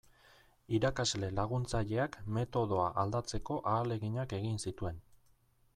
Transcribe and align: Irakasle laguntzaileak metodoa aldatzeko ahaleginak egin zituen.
Irakasle 0.77 1.29
laguntzaileak 1.39 2.17
metodoa 2.39 2.89
aldatzeko 3.05 3.61
ahaleginak 3.75 4.37
egin 4.43 4.63
zituen. 4.67 5.05